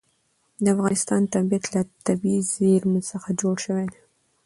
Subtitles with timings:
[0.63, 4.01] د افغانستان طبیعت له طبیعي زیرمې څخه جوړ شوی دی.